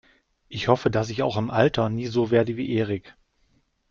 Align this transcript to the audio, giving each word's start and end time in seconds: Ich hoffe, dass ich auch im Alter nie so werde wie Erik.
Ich 0.47 0.67
hoffe, 0.67 0.89
dass 0.89 1.11
ich 1.11 1.21
auch 1.21 1.37
im 1.37 1.51
Alter 1.51 1.87
nie 1.89 2.07
so 2.07 2.31
werde 2.31 2.57
wie 2.57 2.73
Erik. 2.73 3.15